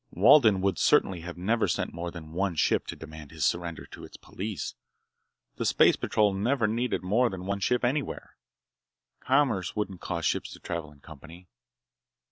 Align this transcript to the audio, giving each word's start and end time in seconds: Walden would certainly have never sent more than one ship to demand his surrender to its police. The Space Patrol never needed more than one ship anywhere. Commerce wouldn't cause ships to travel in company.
Walden 0.09 0.61
would 0.61 0.79
certainly 0.79 1.21
have 1.21 1.37
never 1.37 1.67
sent 1.67 1.93
more 1.93 2.09
than 2.09 2.33
one 2.33 2.55
ship 2.55 2.87
to 2.87 2.95
demand 2.95 3.29
his 3.29 3.45
surrender 3.45 3.85
to 3.85 4.03
its 4.03 4.17
police. 4.17 4.73
The 5.57 5.63
Space 5.67 5.95
Patrol 5.95 6.33
never 6.33 6.65
needed 6.65 7.03
more 7.03 7.29
than 7.29 7.45
one 7.45 7.59
ship 7.59 7.85
anywhere. 7.85 8.35
Commerce 9.19 9.75
wouldn't 9.75 10.01
cause 10.01 10.25
ships 10.25 10.51
to 10.53 10.59
travel 10.59 10.91
in 10.91 11.01
company. 11.01 11.49